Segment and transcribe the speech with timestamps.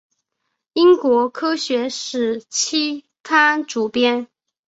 [0.73, 4.27] 英国科学史期刊主编。